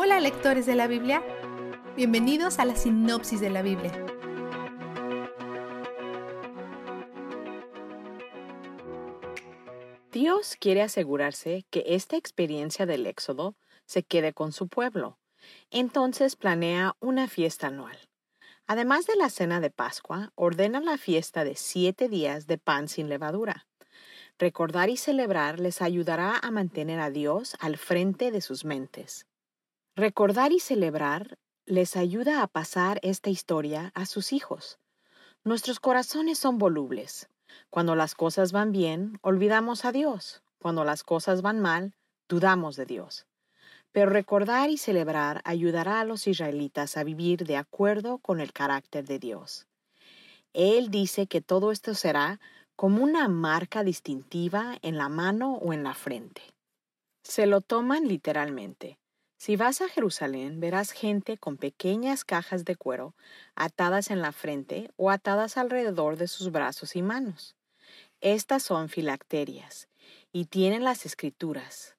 Hola 0.00 0.20
lectores 0.20 0.64
de 0.64 0.76
la 0.76 0.86
Biblia, 0.86 1.24
bienvenidos 1.96 2.60
a 2.60 2.64
la 2.64 2.76
sinopsis 2.76 3.40
de 3.40 3.50
la 3.50 3.62
Biblia. 3.62 3.90
Dios 10.12 10.54
quiere 10.60 10.82
asegurarse 10.82 11.66
que 11.70 11.82
esta 11.84 12.16
experiencia 12.16 12.86
del 12.86 13.08
Éxodo 13.08 13.56
se 13.86 14.04
quede 14.04 14.32
con 14.32 14.52
su 14.52 14.68
pueblo. 14.68 15.18
Entonces 15.72 16.36
planea 16.36 16.94
una 17.00 17.26
fiesta 17.26 17.66
anual. 17.66 17.98
Además 18.68 19.04
de 19.04 19.16
la 19.16 19.30
cena 19.30 19.58
de 19.58 19.70
Pascua, 19.70 20.30
ordena 20.36 20.78
la 20.80 20.96
fiesta 20.96 21.42
de 21.42 21.56
siete 21.56 22.08
días 22.08 22.46
de 22.46 22.56
pan 22.56 22.86
sin 22.86 23.08
levadura. 23.08 23.66
Recordar 24.38 24.90
y 24.90 24.96
celebrar 24.96 25.58
les 25.58 25.82
ayudará 25.82 26.38
a 26.40 26.52
mantener 26.52 27.00
a 27.00 27.10
Dios 27.10 27.56
al 27.58 27.76
frente 27.76 28.30
de 28.30 28.40
sus 28.40 28.64
mentes. 28.64 29.26
Recordar 29.98 30.52
y 30.52 30.60
celebrar 30.60 31.40
les 31.66 31.96
ayuda 31.96 32.44
a 32.44 32.46
pasar 32.46 33.00
esta 33.02 33.30
historia 33.30 33.90
a 33.96 34.06
sus 34.06 34.32
hijos. 34.32 34.78
Nuestros 35.42 35.80
corazones 35.80 36.38
son 36.38 36.56
volubles. 36.56 37.28
Cuando 37.68 37.96
las 37.96 38.14
cosas 38.14 38.52
van 38.52 38.70
bien, 38.70 39.18
olvidamos 39.22 39.84
a 39.84 39.90
Dios. 39.90 40.44
Cuando 40.60 40.84
las 40.84 41.02
cosas 41.02 41.42
van 41.42 41.58
mal, 41.58 41.96
dudamos 42.28 42.76
de 42.76 42.86
Dios. 42.86 43.26
Pero 43.90 44.10
recordar 44.10 44.70
y 44.70 44.78
celebrar 44.78 45.40
ayudará 45.44 45.98
a 45.98 46.04
los 46.04 46.28
israelitas 46.28 46.96
a 46.96 47.02
vivir 47.02 47.44
de 47.44 47.56
acuerdo 47.56 48.18
con 48.18 48.38
el 48.38 48.52
carácter 48.52 49.04
de 49.04 49.18
Dios. 49.18 49.66
Él 50.52 50.92
dice 50.92 51.26
que 51.26 51.40
todo 51.40 51.72
esto 51.72 51.94
será 51.94 52.38
como 52.76 53.02
una 53.02 53.26
marca 53.26 53.82
distintiva 53.82 54.78
en 54.82 54.96
la 54.96 55.08
mano 55.08 55.54
o 55.54 55.72
en 55.72 55.82
la 55.82 55.94
frente. 55.94 56.42
Se 57.24 57.46
lo 57.46 57.60
toman 57.62 58.06
literalmente. 58.06 58.96
Si 59.38 59.54
vas 59.54 59.80
a 59.80 59.88
Jerusalén, 59.88 60.58
verás 60.58 60.90
gente 60.90 61.38
con 61.38 61.58
pequeñas 61.58 62.24
cajas 62.24 62.64
de 62.64 62.74
cuero 62.74 63.14
atadas 63.54 64.10
en 64.10 64.20
la 64.20 64.32
frente 64.32 64.90
o 64.96 65.10
atadas 65.10 65.56
alrededor 65.56 66.16
de 66.16 66.26
sus 66.26 66.50
brazos 66.50 66.96
y 66.96 67.02
manos. 67.02 67.54
Estas 68.20 68.64
son 68.64 68.88
filacterias 68.88 69.88
y 70.32 70.46
tienen 70.46 70.82
las 70.82 71.06
escrituras. 71.06 71.94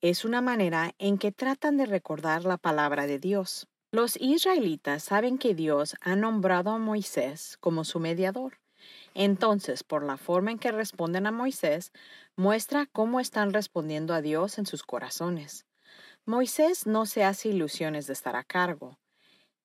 Es 0.00 0.24
una 0.24 0.40
manera 0.40 0.94
en 0.98 1.18
que 1.18 1.32
tratan 1.32 1.76
de 1.78 1.86
recordar 1.86 2.44
la 2.44 2.58
palabra 2.58 3.08
de 3.08 3.18
Dios. 3.18 3.66
Los 3.90 4.16
israelitas 4.20 5.02
saben 5.02 5.36
que 5.36 5.56
Dios 5.56 5.96
ha 6.00 6.14
nombrado 6.14 6.70
a 6.70 6.78
Moisés 6.78 7.56
como 7.58 7.82
su 7.82 7.98
mediador. 7.98 8.60
Entonces, 9.14 9.82
por 9.82 10.04
la 10.04 10.16
forma 10.16 10.52
en 10.52 10.60
que 10.60 10.70
responden 10.70 11.26
a 11.26 11.32
Moisés, 11.32 11.92
muestra 12.36 12.86
cómo 12.86 13.18
están 13.18 13.52
respondiendo 13.52 14.14
a 14.14 14.22
Dios 14.22 14.58
en 14.58 14.66
sus 14.66 14.84
corazones. 14.84 15.66
Moisés 16.26 16.86
no 16.86 17.04
se 17.04 17.22
hace 17.22 17.50
ilusiones 17.50 18.06
de 18.06 18.14
estar 18.14 18.34
a 18.34 18.44
cargo. 18.44 18.98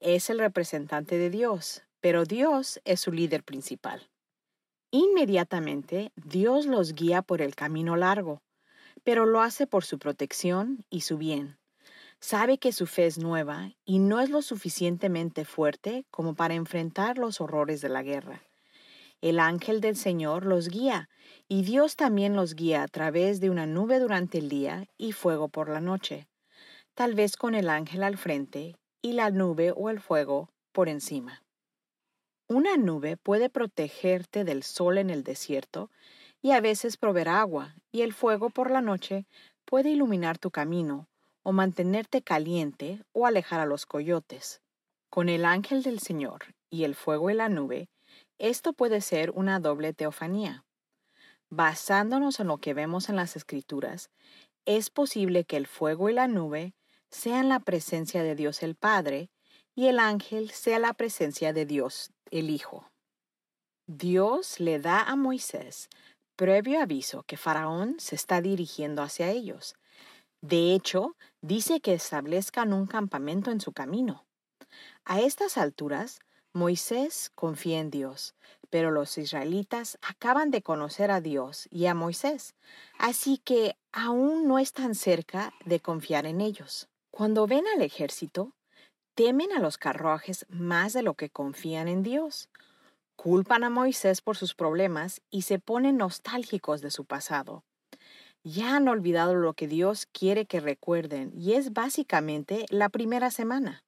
Es 0.00 0.28
el 0.28 0.40
representante 0.40 1.16
de 1.16 1.30
Dios, 1.30 1.84
pero 2.00 2.24
Dios 2.24 2.80
es 2.84 2.98
su 2.98 3.12
líder 3.12 3.44
principal. 3.44 4.10
Inmediatamente, 4.90 6.10
Dios 6.16 6.66
los 6.66 6.94
guía 6.94 7.22
por 7.22 7.42
el 7.42 7.54
camino 7.54 7.94
largo, 7.94 8.42
pero 9.04 9.24
lo 9.24 9.40
hace 9.40 9.68
por 9.68 9.84
su 9.84 10.00
protección 10.00 10.84
y 10.90 11.02
su 11.02 11.16
bien. 11.16 11.60
Sabe 12.18 12.58
que 12.58 12.72
su 12.72 12.88
fe 12.88 13.06
es 13.06 13.18
nueva 13.18 13.70
y 13.84 14.00
no 14.00 14.18
es 14.18 14.28
lo 14.28 14.42
suficientemente 14.42 15.44
fuerte 15.44 16.06
como 16.10 16.34
para 16.34 16.54
enfrentar 16.54 17.18
los 17.18 17.40
horrores 17.40 17.80
de 17.82 17.88
la 17.88 18.02
guerra. 18.02 18.42
El 19.20 19.38
ángel 19.38 19.80
del 19.80 19.94
Señor 19.94 20.44
los 20.44 20.66
guía, 20.66 21.08
y 21.46 21.62
Dios 21.62 21.94
también 21.94 22.34
los 22.34 22.56
guía 22.56 22.82
a 22.82 22.88
través 22.88 23.38
de 23.38 23.48
una 23.48 23.66
nube 23.66 24.00
durante 24.00 24.38
el 24.38 24.48
día 24.48 24.88
y 24.96 25.12
fuego 25.12 25.48
por 25.48 25.68
la 25.68 25.80
noche, 25.80 26.26
tal 26.98 27.14
vez 27.14 27.36
con 27.36 27.54
el 27.54 27.70
ángel 27.70 28.02
al 28.02 28.16
frente 28.16 28.74
y 29.02 29.12
la 29.12 29.30
nube 29.30 29.70
o 29.70 29.88
el 29.88 30.00
fuego 30.00 30.48
por 30.72 30.88
encima. 30.88 31.44
Una 32.48 32.76
nube 32.76 33.16
puede 33.16 33.48
protegerte 33.48 34.42
del 34.42 34.64
sol 34.64 34.98
en 34.98 35.08
el 35.08 35.22
desierto 35.22 35.92
y 36.42 36.50
a 36.50 36.60
veces 36.60 36.96
proveer 36.96 37.28
agua, 37.28 37.76
y 37.92 38.02
el 38.02 38.12
fuego 38.12 38.50
por 38.50 38.72
la 38.72 38.80
noche 38.80 39.26
puede 39.64 39.90
iluminar 39.90 40.38
tu 40.38 40.50
camino 40.50 41.06
o 41.44 41.52
mantenerte 41.52 42.20
caliente 42.20 43.04
o 43.12 43.26
alejar 43.26 43.60
a 43.60 43.66
los 43.66 43.86
coyotes. 43.86 44.60
Con 45.08 45.28
el 45.28 45.44
ángel 45.44 45.84
del 45.84 46.00
Señor 46.00 46.46
y 46.68 46.82
el 46.82 46.96
fuego 46.96 47.30
y 47.30 47.34
la 47.34 47.48
nube, 47.48 47.88
esto 48.38 48.72
puede 48.72 49.02
ser 49.02 49.30
una 49.30 49.60
doble 49.60 49.94
teofanía. 49.94 50.64
Basándonos 51.48 52.40
en 52.40 52.48
lo 52.48 52.58
que 52.58 52.74
vemos 52.74 53.08
en 53.08 53.14
las 53.14 53.36
escrituras, 53.36 54.10
es 54.64 54.90
posible 54.90 55.44
que 55.44 55.56
el 55.56 55.68
fuego 55.68 56.10
y 56.10 56.12
la 56.12 56.26
nube 56.26 56.74
sean 57.10 57.48
la 57.48 57.60
presencia 57.60 58.22
de 58.22 58.34
Dios 58.34 58.62
el 58.62 58.74
Padre 58.74 59.30
y 59.74 59.86
el 59.86 59.98
ángel 59.98 60.50
sea 60.50 60.78
la 60.78 60.94
presencia 60.94 61.52
de 61.52 61.66
Dios 61.66 62.10
el 62.30 62.50
Hijo. 62.50 62.90
Dios 63.86 64.60
le 64.60 64.78
da 64.78 65.02
a 65.02 65.16
Moisés 65.16 65.88
previo 66.38 66.80
aviso 66.80 67.24
que 67.24 67.36
Faraón 67.36 67.96
se 67.98 68.14
está 68.14 68.40
dirigiendo 68.40 69.02
hacia 69.02 69.28
ellos. 69.28 69.74
De 70.40 70.72
hecho, 70.72 71.16
dice 71.42 71.80
que 71.80 71.94
establezcan 71.94 72.72
un 72.72 72.86
campamento 72.86 73.50
en 73.50 73.60
su 73.60 73.72
camino. 73.72 74.24
A 75.04 75.20
estas 75.20 75.58
alturas, 75.58 76.20
Moisés 76.52 77.32
confía 77.34 77.80
en 77.80 77.90
Dios, 77.90 78.36
pero 78.70 78.92
los 78.92 79.18
israelitas 79.18 79.98
acaban 80.00 80.52
de 80.52 80.62
conocer 80.62 81.10
a 81.10 81.20
Dios 81.20 81.66
y 81.72 81.86
a 81.86 81.94
Moisés, 81.94 82.54
así 82.98 83.38
que 83.38 83.76
aún 83.90 84.46
no 84.46 84.60
están 84.60 84.94
cerca 84.94 85.52
de 85.64 85.80
confiar 85.80 86.24
en 86.24 86.40
ellos. 86.40 86.88
Cuando 87.18 87.48
ven 87.48 87.64
al 87.74 87.82
ejército, 87.82 88.52
temen 89.16 89.50
a 89.50 89.58
los 89.58 89.76
carruajes 89.76 90.46
más 90.48 90.92
de 90.92 91.02
lo 91.02 91.14
que 91.14 91.30
confían 91.30 91.88
en 91.88 92.04
Dios. 92.04 92.48
Culpan 93.16 93.64
a 93.64 93.70
Moisés 93.70 94.20
por 94.20 94.36
sus 94.36 94.54
problemas 94.54 95.20
y 95.28 95.42
se 95.42 95.58
ponen 95.58 95.96
nostálgicos 95.96 96.80
de 96.80 96.92
su 96.92 97.06
pasado. 97.06 97.64
Ya 98.44 98.76
han 98.76 98.86
olvidado 98.86 99.34
lo 99.34 99.54
que 99.54 99.66
Dios 99.66 100.06
quiere 100.06 100.46
que 100.46 100.60
recuerden 100.60 101.32
y 101.34 101.54
es 101.54 101.72
básicamente 101.72 102.66
la 102.70 102.88
primera 102.88 103.32
semana. 103.32 103.82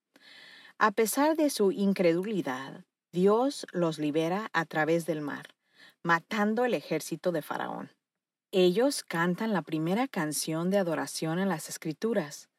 A 0.78 0.90
pesar 0.90 1.36
de 1.36 1.50
su 1.50 1.70
incredulidad, 1.70 2.84
Dios 3.12 3.64
los 3.70 4.00
libera 4.00 4.50
a 4.52 4.64
través 4.64 5.06
del 5.06 5.20
mar, 5.20 5.54
matando 6.02 6.64
el 6.64 6.74
ejército 6.74 7.30
de 7.30 7.42
Faraón. 7.42 7.92
Ellos 8.50 9.04
cantan 9.04 9.52
la 9.52 9.62
primera 9.62 10.08
canción 10.08 10.70
de 10.70 10.78
adoración 10.78 11.38
en 11.38 11.48
las 11.48 11.68
Escrituras, 11.68 12.50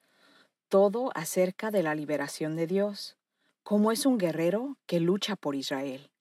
todo 0.71 1.11
acerca 1.15 1.69
de 1.69 1.83
la 1.83 1.95
liberación 1.95 2.55
de 2.55 2.65
Dios, 2.65 3.17
como 3.61 3.91
es 3.91 4.05
un 4.05 4.17
guerrero 4.17 4.77
que 4.85 5.01
lucha 5.01 5.35
por 5.35 5.53
Israel. 5.53 6.11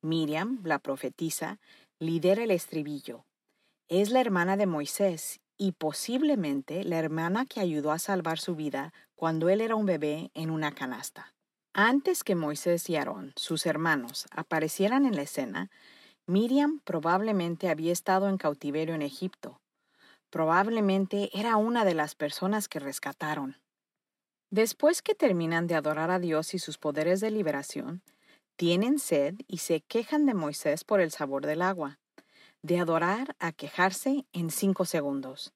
Miriam, 0.00 0.60
la 0.62 0.78
profetisa, 0.78 1.58
lidera 1.98 2.44
el 2.44 2.52
estribillo. 2.52 3.24
Es 3.88 4.10
la 4.10 4.20
hermana 4.20 4.56
de 4.56 4.66
Moisés 4.66 5.40
y 5.58 5.72
posiblemente 5.72 6.84
la 6.84 7.00
hermana 7.00 7.46
que 7.46 7.58
ayudó 7.58 7.90
a 7.90 7.98
salvar 7.98 8.38
su 8.38 8.54
vida 8.54 8.94
cuando 9.16 9.48
él 9.48 9.60
era 9.60 9.74
un 9.74 9.86
bebé 9.86 10.30
en 10.34 10.50
una 10.50 10.70
canasta. 10.70 11.34
Antes 11.72 12.22
que 12.22 12.36
Moisés 12.36 12.88
y 12.90 12.94
Aarón, 12.94 13.32
sus 13.34 13.66
hermanos, 13.66 14.28
aparecieran 14.30 15.04
en 15.04 15.16
la 15.16 15.22
escena, 15.22 15.68
Miriam 16.28 16.80
probablemente 16.84 17.68
había 17.68 17.92
estado 17.92 18.28
en 18.28 18.38
cautiverio 18.38 18.94
en 18.94 19.02
Egipto. 19.02 19.60
Probablemente 20.30 21.28
era 21.32 21.56
una 21.56 21.84
de 21.84 21.94
las 21.94 22.14
personas 22.14 22.68
que 22.68 22.78
rescataron. 22.78 23.56
Después 24.50 25.02
que 25.02 25.14
terminan 25.14 25.66
de 25.66 25.76
adorar 25.76 26.10
a 26.10 26.18
Dios 26.18 26.54
y 26.54 26.58
sus 26.58 26.76
poderes 26.76 27.20
de 27.20 27.30
liberación, 27.30 28.02
tienen 28.56 28.98
sed 28.98 29.36
y 29.46 29.58
se 29.58 29.80
quejan 29.80 30.26
de 30.26 30.34
Moisés 30.34 30.84
por 30.84 31.00
el 31.00 31.10
sabor 31.10 31.46
del 31.46 31.62
agua 31.62 31.98
de 32.62 32.78
adorar 32.78 33.36
a 33.38 33.52
quejarse 33.52 34.26
en 34.32 34.50
cinco 34.50 34.84
segundos. 34.84 35.52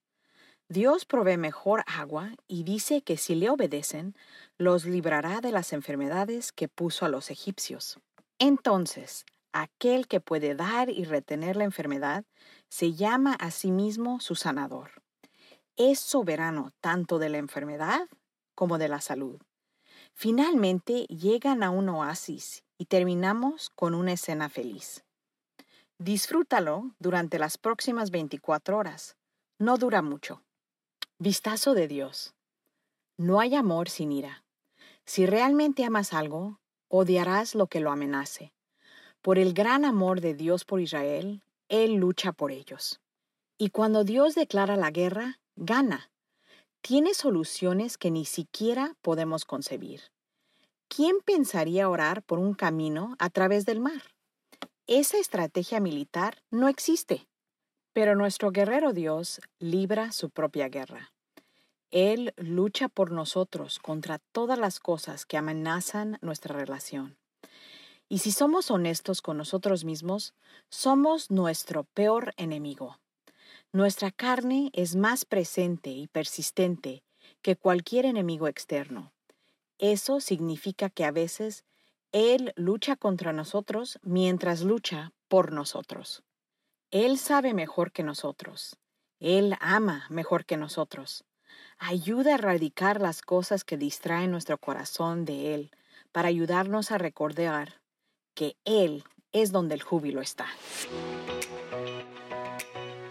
Dios 0.69 1.05
provee 1.05 1.37
mejor 1.37 1.85
agua 1.87 2.35
y 2.49 2.65
dice 2.65 3.03
que 3.03 3.17
si 3.17 3.35
le 3.35 3.51
obedecen, 3.51 4.17
los 4.57 4.87
librará 4.87 5.41
de 5.41 5.53
las 5.53 5.73
enfermedades 5.73 6.53
que 6.53 6.69
puso 6.69 7.05
a 7.05 7.11
los 7.11 7.31
egipcios. 7.31 7.99
Entonces, 8.39 9.27
aquel 9.53 10.09
que 10.09 10.21
puede 10.21 10.55
dar 10.55 10.89
y 10.89 11.05
retener 11.05 11.57
la 11.57 11.65
enfermedad 11.65 12.25
se 12.71 12.95
llama 12.95 13.35
a 13.35 13.51
sí 13.51 13.71
mismo 13.71 14.21
su 14.21 14.35
sanador. 14.35 15.03
Es 15.77 16.01
soberano 16.01 16.73
tanto 16.81 17.19
de 17.19 17.29
la 17.29 17.39
enfermedad 17.39 18.09
como 18.55 18.79
de 18.79 18.89
la 18.89 19.01
salud. 19.01 19.41
Finalmente 20.13 21.05
llegan 21.05 21.63
a 21.63 21.71
un 21.71 21.89
oasis 21.89 22.65
y 22.79 22.87
terminamos 22.87 23.71
con 23.71 23.95
una 23.95 24.13
escena 24.13 24.49
feliz. 24.49 25.05
Disfrútalo 25.99 26.95
durante 26.99 27.39
las 27.39 27.59
próximas 27.59 28.11
24 28.11 28.77
horas. 28.77 29.17
No 29.59 29.77
dura 29.79 30.03
mucho. 30.03 30.43
Vistazo 31.19 31.75
de 31.75 31.89
Dios. 31.89 32.35
No 33.17 33.41
hay 33.41 33.55
amor 33.55 33.89
sin 33.89 34.11
ira. 34.11 34.45
Si 35.05 35.27
realmente 35.27 35.85
amas 35.85 36.13
algo, 36.13 36.59
odiarás 36.89 37.55
lo 37.55 37.69
que 37.69 37.81
lo 37.81 37.91
amenace. 37.91 38.53
Por 39.23 39.39
el 39.39 39.55
gran 39.55 39.85
amor 39.85 40.21
de 40.21 40.35
Dios 40.35 40.65
por 40.65 40.81
Israel, 40.81 41.43
Él 41.69 41.95
lucha 41.95 42.33
por 42.33 42.51
ellos. 42.51 43.01
Y 43.57 43.71
cuando 43.71 44.05
Dios 44.05 44.35
declara 44.35 44.77
la 44.77 44.91
guerra, 44.91 45.39
gana. 45.57 46.11
Tiene 46.87 47.15
soluciones 47.15 47.97
que 47.97 48.11
ni 48.11 48.27
siquiera 48.27 48.95
podemos 49.01 49.47
concebir. 49.47 50.03
¿Quién 50.89 51.17
pensaría 51.25 51.89
orar 51.89 52.23
por 52.23 52.39
un 52.39 52.53
camino 52.53 53.17
a 53.19 53.31
través 53.31 53.65
del 53.65 53.81
mar? 53.81 54.03
Esa 54.87 55.17
estrategia 55.17 55.81
militar 55.81 56.43
no 56.51 56.69
existe. 56.69 57.27
Pero 57.95 58.15
nuestro 58.17 58.51
guerrero 58.51 58.93
Dios 58.93 59.41
libra 59.59 60.13
su 60.13 60.29
propia 60.29 60.69
guerra. 60.69 61.11
Él 61.91 62.35
lucha 62.37 62.91
por 62.91 63.13
nosotros 63.13 63.79
contra 63.79 64.19
todas 64.33 64.59
las 64.59 64.79
cosas 64.79 65.25
que 65.25 65.39
amenazan 65.39 66.19
nuestra 66.21 66.55
relación. 66.55 67.17
Y 68.11 68.19
si 68.19 68.31
somos 68.31 68.71
honestos 68.71 69.23
con 69.23 69.39
nosotros 69.39 69.87
mismos, 69.87 70.35
somos 70.69 71.31
nuestro 71.31 71.85
peor 71.85 72.35
enemigo. 72.37 72.99
Nuestra 73.75 74.13
carne 74.13 74.71
es 74.73 74.95
más 74.95 75.25
presente 75.25 75.91
y 75.91 76.07
persistente 76.07 77.03
que 77.43 77.57
cualquier 77.57 78.07
enemigo 78.07 78.47
externo. 78.47 79.13
Eso 79.79 80.21
significa 80.21 80.91
que 80.91 81.05
a 81.05 81.11
veces 81.11 81.65
Él 82.13 82.53
lucha 82.55 82.95
contra 82.95 83.33
nosotros 83.33 83.99
mientras 84.05 84.61
lucha 84.61 85.13
por 85.27 85.51
nosotros. 85.51 86.23
Él 86.93 87.19
sabe 87.19 87.53
mejor 87.53 87.91
que 87.91 88.05
nosotros. 88.05 88.77
Él 89.19 89.57
ama 89.59 90.07
mejor 90.09 90.45
que 90.45 90.57
nosotros. 90.57 91.25
Ayuda 91.77 92.31
a 92.31 92.35
erradicar 92.35 93.01
las 93.01 93.23
cosas 93.23 93.65
que 93.65 93.77
distraen 93.77 94.31
nuestro 94.31 94.57
corazón 94.57 95.25
de 95.25 95.53
Él 95.53 95.73
para 96.13 96.29
ayudarnos 96.29 96.93
a 96.93 96.99
recordar 96.99 97.81
que 98.35 98.57
Él 98.65 99.03
es 99.33 99.51
donde 99.51 99.75
el 99.75 99.83
júbilo 99.83 100.21
está. 100.21 100.47